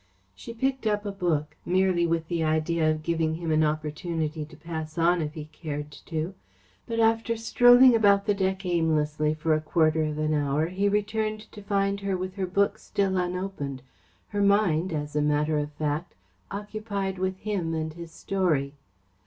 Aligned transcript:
She 0.33 0.55
picked 0.55 0.87
up 0.87 1.05
a 1.05 1.11
book, 1.11 1.57
merely 1.63 2.07
with 2.07 2.27
the 2.27 2.43
idea 2.43 2.89
of 2.89 3.03
giving 3.03 3.35
him 3.35 3.51
an 3.51 3.63
opportunity 3.63 4.45
to 4.45 4.57
pass 4.57 4.97
on 4.97 5.21
if 5.21 5.35
he 5.35 5.45
cared 5.45 5.91
to, 6.07 6.33
but 6.87 6.99
after 6.99 7.37
strolling 7.37 7.93
about 7.93 8.25
the 8.25 8.33
deck 8.33 8.65
aimlessly 8.65 9.35
for 9.35 9.53
a 9.53 9.61
quarter 9.61 10.01
of 10.05 10.17
an 10.17 10.33
hour, 10.33 10.65
he 10.69 10.89
returned 10.89 11.41
to 11.51 11.61
find 11.61 11.99
her 11.99 12.17
with 12.17 12.33
her 12.33 12.47
book 12.47 12.79
still 12.79 13.15
unopened, 13.15 13.83
her 14.29 14.41
mind, 14.41 14.91
as 14.91 15.15
a 15.15 15.21
matter 15.21 15.59
of 15.59 15.71
fact, 15.73 16.15
occupied 16.49 17.19
with 17.19 17.37
him 17.37 17.75
and 17.75 17.93
his 17.93 18.11
story. 18.11 18.73